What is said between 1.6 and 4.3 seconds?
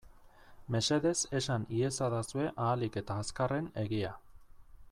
iezadazue ahalik eta azkarren egia.